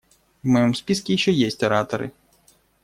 В 0.41 0.47
моем 0.47 0.73
списке 0.73 1.13
еще 1.13 1.31
есть 1.31 1.61
ораторы. 1.61 2.11